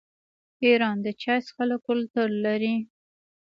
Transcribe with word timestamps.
ایران 0.63 0.97
د 1.05 1.07
چای 1.21 1.39
څښلو 1.45 1.77
کلتور 1.87 2.29
لري. 2.45 2.75